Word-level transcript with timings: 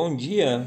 Bom 0.00 0.14
dia! 0.14 0.64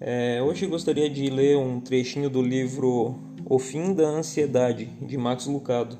É, 0.00 0.42
hoje 0.42 0.66
gostaria 0.66 1.08
de 1.08 1.30
ler 1.30 1.56
um 1.56 1.80
trechinho 1.80 2.28
do 2.28 2.42
livro 2.42 3.16
O 3.44 3.60
Fim 3.60 3.94
da 3.94 4.08
Ansiedade, 4.08 4.86
de 5.00 5.16
Max 5.16 5.46
Lucado. 5.46 5.96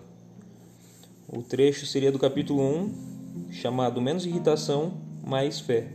O 1.28 1.44
trecho 1.44 1.86
seria 1.86 2.10
do 2.10 2.18
capítulo 2.18 2.60
1, 2.60 3.52
chamado 3.52 4.00
Menos 4.00 4.26
Irritação, 4.26 4.94
Mais 5.24 5.60
Fé. 5.60 5.92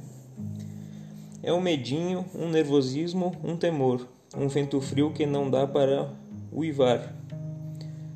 É 1.43 1.51
um 1.51 1.59
medinho, 1.59 2.23
um 2.33 2.47
nervosismo, 2.47 3.35
um 3.43 3.57
temor, 3.57 4.07
um 4.33 4.47
vento 4.47 4.79
frio 4.79 5.11
que 5.11 5.25
não 5.25 5.51
dá 5.51 5.67
para 5.67 6.09
uivar. 6.53 7.13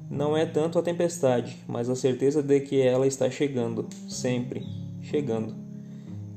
Não 0.09 0.37
é 0.37 0.45
tanto 0.45 0.79
a 0.79 0.81
tempestade, 0.81 1.57
mas 1.67 1.89
a 1.89 1.95
certeza 1.95 2.41
de 2.41 2.61
que 2.61 2.81
ela 2.81 3.05
está 3.05 3.29
chegando, 3.29 3.85
sempre 4.07 4.65
chegando. 5.01 5.66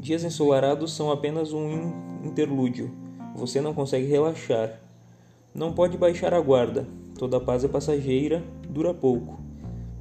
Dias 0.00 0.24
ensolarados 0.24 0.94
são 0.94 1.10
apenas 1.10 1.52
um 1.52 1.92
interlúdio. 2.24 2.90
Você 3.36 3.60
não 3.60 3.74
consegue 3.74 4.06
relaxar. 4.06 4.80
Não 5.54 5.74
pode 5.74 5.98
baixar 5.98 6.32
a 6.32 6.40
guarda. 6.40 6.88
Toda 7.18 7.38
paz 7.38 7.64
é 7.64 7.68
passageira, 7.68 8.42
dura 8.66 8.94
pouco. 8.94 9.38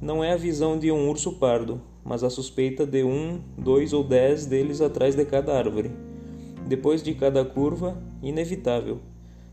Não 0.00 0.24
é 0.24 0.32
a 0.32 0.38
visão 0.38 0.78
de 0.78 0.90
um 0.90 1.06
urso 1.10 1.32
pardo, 1.32 1.82
mas 2.02 2.24
a 2.24 2.30
suspeita 2.30 2.86
de 2.86 3.04
um, 3.04 3.42
dois 3.58 3.92
ou 3.92 4.02
dez 4.02 4.46
deles 4.46 4.80
atrás 4.80 5.14
de 5.14 5.24
cada 5.26 5.54
árvore. 5.54 5.90
Depois 6.66 7.02
de 7.02 7.12
cada 7.12 7.44
curva, 7.44 8.02
inevitável. 8.22 9.00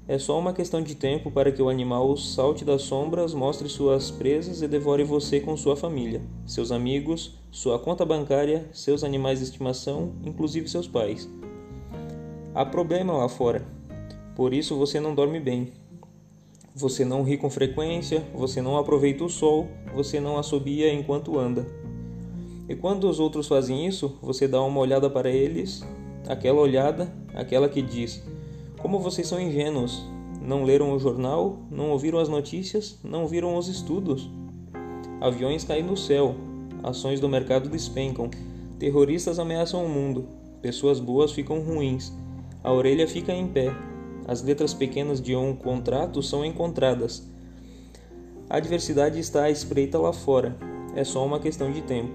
É 0.10 0.18
só 0.18 0.40
uma 0.40 0.54
questão 0.54 0.82
de 0.82 0.96
tempo 0.96 1.30
para 1.30 1.52
que 1.52 1.62
o 1.62 1.68
animal 1.68 2.16
salte 2.16 2.64
das 2.64 2.84
sombras, 2.84 3.34
mostre 3.34 3.68
suas 3.68 4.10
presas 4.10 4.62
e 4.62 4.68
devore 4.68 5.04
você 5.04 5.42
com 5.42 5.58
sua 5.58 5.76
família, 5.76 6.22
seus 6.46 6.72
amigos, 6.72 7.36
sua 7.52 7.78
conta 7.78 8.06
bancária, 8.06 8.70
seus 8.72 9.04
animais 9.04 9.40
de 9.40 9.46
estimação, 9.46 10.14
inclusive 10.24 10.70
seus 10.70 10.88
pais. 10.88 11.30
Há 12.56 12.66
problema 12.66 13.18
lá 13.18 13.28
fora. 13.28 13.66
Por 14.34 14.54
isso 14.54 14.78
você 14.78 14.98
não 14.98 15.14
dorme 15.14 15.42
bem. 15.42 15.74
Você 16.74 17.04
não 17.04 17.24
ri 17.24 17.38
com 17.38 17.50
frequência, 17.50 18.24
você 18.34 18.62
não 18.62 18.78
aproveita 18.78 19.26
o 19.26 19.30
sol, 19.30 19.68
você 19.94 20.22
não 20.22 20.38
assobia 20.38 20.94
enquanto 20.94 21.38
anda. 21.38 21.68
E 22.70 22.76
quando 22.76 23.10
os 23.10 23.20
outros 23.20 23.48
fazem 23.48 23.86
isso, 23.86 24.18
você 24.22 24.48
dá 24.48 24.62
uma 24.62 24.80
olhada 24.80 25.10
para 25.10 25.30
eles, 25.30 25.84
aquela 26.30 26.62
olhada, 26.62 27.14
aquela 27.34 27.68
que 27.68 27.82
diz: 27.82 28.24
como 28.80 29.00
vocês 29.00 29.28
são 29.28 29.40
ingênuos! 29.40 30.06
Não 30.42 30.64
leram 30.64 30.94
o 30.94 31.00
jornal, 31.00 31.58
não 31.70 31.90
ouviram 31.92 32.20
as 32.20 32.30
notícias, 32.30 33.00
não 33.04 33.28
viram 33.28 33.58
os 33.58 33.68
estudos. 33.68 34.30
Aviões 35.20 35.64
caem 35.64 35.86
do 35.86 35.98
céu, 35.98 36.36
ações 36.84 37.20
do 37.20 37.28
mercado 37.28 37.70
despencam, 37.70 38.30
terroristas 38.80 39.40
ameaçam 39.40 39.84
o 39.84 39.90
mundo, 39.90 40.28
pessoas 40.62 41.00
boas 41.00 41.32
ficam 41.32 41.60
ruins, 41.60 42.14
a 42.64 42.72
orelha 42.72 43.08
fica 43.08 43.34
em 43.34 43.48
pé, 43.48 43.76
as 44.28 44.42
letras 44.44 44.74
pequenas 44.74 45.20
de 45.20 45.36
um 45.36 45.56
contrato 45.56 46.22
são 46.22 46.46
encontradas. 46.46 47.28
A 48.50 48.58
adversidade 48.58 49.20
está 49.20 49.44
à 49.44 49.50
espreita 49.50 49.98
lá 49.98 50.14
fora, 50.14 50.56
é 50.96 51.04
só 51.04 51.26
uma 51.26 51.40
questão 51.40 51.72
de 51.72 51.82
tempo. 51.82 52.14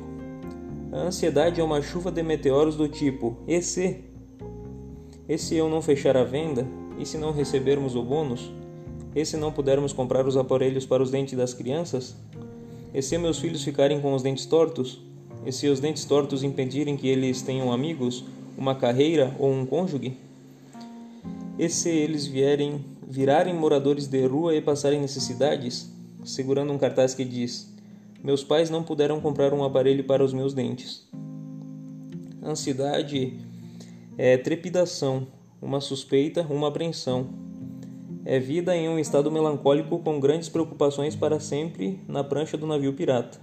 A 0.92 0.98
ansiedade 0.98 1.60
é 1.60 1.64
uma 1.64 1.82
chuva 1.82 2.10
de 2.10 2.22
meteoros 2.22 2.76
do 2.76 2.88
tipo: 2.88 3.36
e 3.47 3.60
se? 3.60 4.11
E 5.28 5.39
se 5.39 5.55
eu 5.55 5.69
não 5.69 5.81
fechar 5.81 6.17
a 6.17 6.25
venda? 6.25 6.67
E 6.98 7.06
se 7.06 7.17
não 7.17 7.33
recebermos 7.33 7.95
o 7.95 8.03
bônus? 8.03 8.51
E 9.15 9.25
se 9.25 9.37
não 9.37 9.53
pudermos 9.53 9.92
comprar 9.92 10.27
os 10.27 10.37
aparelhos 10.37 10.84
para 10.84 11.03
os 11.03 11.11
dentes 11.11 11.37
das 11.37 11.55
crianças? 11.55 12.17
E 12.92 13.01
se 13.01 13.17
meus 13.19 13.39
filhos 13.39 13.62
ficarem 13.62 14.00
com 14.00 14.15
os 14.15 14.23
dentes 14.23 14.47
tortos? 14.47 15.00
E 15.47 15.53
se 15.53 15.69
os 15.69 15.81
dentes 15.81 16.05
tortos 16.05 16.43
impedirem 16.43 16.97
que 16.97 17.09
eles 17.09 17.43
tenham 17.43 17.73
amigos, 17.73 18.25
uma 18.56 18.75
carreira 18.75 19.34
ou 19.39 19.53
um 19.53 19.65
cônjuge? 19.65 20.17
E 21.59 21.69
se 21.69 21.89
eles 21.89 22.27
vierem 22.27 22.84
virarem 23.06 23.55
moradores 23.55 24.06
de 24.06 24.27
rua 24.27 24.55
e 24.55 24.62
passarem 24.62 25.00
necessidades, 25.00 25.91
segurando 26.25 26.72
um 26.72 26.78
cartaz 26.78 27.15
que 27.15 27.25
diz: 27.25 27.72
Meus 28.22 28.43
pais 28.43 28.71
não 28.71 28.82
puderam 28.82 29.21
comprar 29.21 29.53
um 29.53 29.62
aparelho 29.62 30.05
para 30.05 30.25
os 30.25 30.32
meus 30.32 30.55
dentes. 30.55 31.09
Ansiedade 32.43 33.38
é 34.19 34.37
trepidação, 34.37 35.27
uma 35.61 35.81
suspeita, 35.81 36.47
uma 36.49 36.69
apreensão. 36.69 37.28
É 38.25 38.39
vida 38.39 38.77
em 38.77 38.89
um 38.89 38.99
estado 38.99 39.31
melancólico 39.31 39.99
com 39.99 40.21
grandes 40.21 40.49
preocupações 40.49 41.17
para 41.17 41.41
sempre 41.41 42.00
na 42.06 42.23
prancha 42.23 42.56
do 42.56 42.67
navio 42.67 42.93
pirata. 42.93 43.41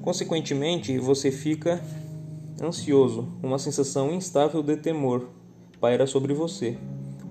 Consequentemente, 0.00 0.98
você 0.98 1.30
fica 1.30 1.82
ansioso, 2.62 3.28
uma 3.42 3.58
sensação 3.58 4.12
instável 4.12 4.62
de 4.62 4.76
temor 4.76 5.28
paira 5.80 6.06
sobre 6.06 6.32
você, 6.32 6.76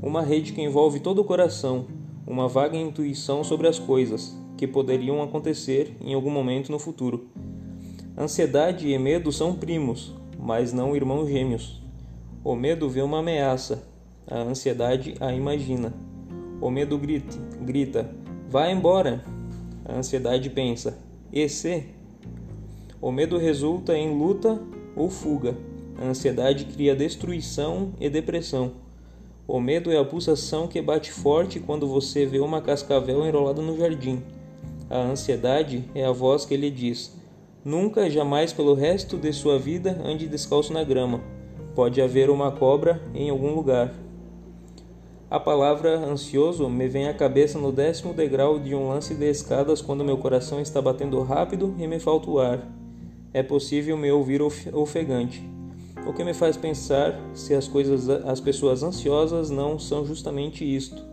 uma 0.02 0.22
rede 0.22 0.54
que 0.54 0.62
envolve 0.62 1.00
todo 1.00 1.20
o 1.20 1.24
coração, 1.24 1.88
uma 2.26 2.48
vaga 2.48 2.78
intuição 2.78 3.44
sobre 3.44 3.68
as 3.68 3.80
coisas 3.80 4.36
que 4.58 4.68
poderiam 4.68 5.22
acontecer 5.22 5.96
em 6.02 6.14
algum 6.14 6.30
momento 6.30 6.72
no 6.72 6.80
futuro. 6.80 7.28
Ansiedade 8.18 8.88
e 8.88 8.98
medo 9.00 9.32
são 9.32 9.56
primos, 9.56 10.14
mas 10.40 10.72
não 10.72 10.96
irmãos 10.96 11.28
gêmeos. 11.28 11.82
O 12.44 12.56
medo 12.56 12.90
vê 12.90 13.02
uma 13.02 13.20
ameaça, 13.20 13.84
a 14.26 14.40
ansiedade 14.40 15.16
a 15.20 15.34
imagina. 15.34 15.94
O 16.62 16.72
medo 16.72 16.98
grita, 16.98 17.38
grita: 17.62 18.10
vá 18.50 18.72
embora! 18.72 19.24
A 19.86 19.96
ansiedade 19.96 20.50
pensa: 20.50 20.98
e 21.32 21.48
se? 21.50 21.84
O 23.02 23.12
medo 23.12 23.38
resulta 23.38 23.98
em 23.98 24.18
luta 24.18 24.62
ou 24.96 25.10
fuga. 25.10 25.56
A 25.98 26.06
ansiedade 26.06 26.66
cria 26.66 26.96
destruição 26.96 27.94
e 28.00 28.10
depressão. 28.10 28.72
O 29.48 29.60
medo 29.60 29.92
é 29.92 29.98
a 29.98 30.06
pulsação 30.06 30.68
que 30.68 30.82
bate 30.82 31.12
forte 31.12 31.60
quando 31.60 31.88
você 31.88 32.26
vê 32.26 32.40
uma 32.40 32.62
cascavel 32.62 33.26
enrolada 33.26 33.62
no 33.62 33.78
jardim. 33.78 34.22
A 34.90 35.00
ansiedade 35.00 35.84
é 35.94 36.06
a 36.06 36.12
voz 36.12 36.46
que 36.46 36.56
lhe 36.56 36.70
diz: 36.70 37.19
Nunca, 37.64 38.10
jamais 38.10 38.54
pelo 38.54 38.74
resto 38.74 39.18
de 39.18 39.34
sua 39.34 39.60
vida 39.60 40.02
ande 40.06 40.28
descalço 40.28 40.72
na 40.72 40.84
grama. 40.84 41.22
Pode 41.76 42.02
haver 42.02 42.30
uma 42.30 42.52
cobra 42.52 43.02
em 43.14 43.30
algum 43.30 43.54
lugar. 43.54 43.94
A 45.30 45.40
palavra 45.40 45.98
ansioso 46.00 46.70
me 46.70 46.88
vem 46.88 47.08
à 47.08 47.14
cabeça 47.14 47.60
no 47.60 47.72
décimo 47.72 48.14
degrau 48.14 48.58
de 48.58 48.74
um 48.74 48.88
lance 48.88 49.14
de 49.14 49.30
escadas 49.30 49.82
quando 49.82 50.04
meu 50.04 50.18
coração 50.18 50.60
está 50.62 50.82
batendo 50.82 51.22
rápido 51.22 51.76
e 51.78 51.86
me 51.86 52.00
falta 52.00 52.30
o 52.30 52.40
ar. 52.40 52.66
É 53.34 53.44
possível 53.44 53.96
me 53.98 54.10
ouvir 54.10 54.42
ofegante. 54.42 55.48
O 56.08 56.14
que 56.14 56.24
me 56.24 56.34
faz 56.34 56.58
pensar 56.58 57.20
se 57.34 57.54
as 57.54 57.68
coisas 57.68 58.10
as 58.10 58.40
pessoas 58.40 58.82
ansiosas 58.82 59.50
não 59.50 59.78
são 59.78 60.06
justamente 60.06 60.64
isto. 60.64 61.04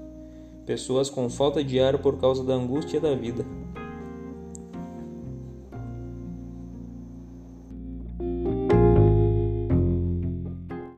Pessoas 0.64 1.10
com 1.10 1.28
falta 1.28 1.62
de 1.62 1.78
ar 1.80 1.98
por 1.98 2.18
causa 2.18 2.42
da 2.42 2.54
angústia 2.54 3.00
da 3.00 3.14
vida. 3.14 3.44